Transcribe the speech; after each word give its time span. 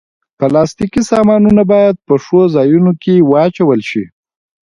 پلاستيکي 0.39 1.01
سامانونه 1.11 1.63
باید 1.73 1.95
په 2.07 2.13
ښو 2.23 2.39
ځایونو 2.55 2.91
کې 3.01 3.25
واچول 3.31 3.79
شي. 3.89 4.03